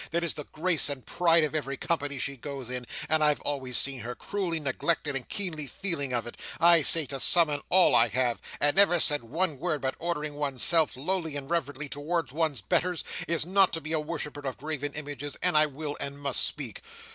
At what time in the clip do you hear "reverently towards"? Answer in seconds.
11.51-12.31